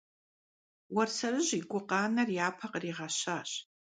Уэрсэрыжь 0.93 1.51
и 1.59 1.61
гукъанэр 1.69 2.29
япэ 2.47 2.67
къригъэщащ. 2.71 3.49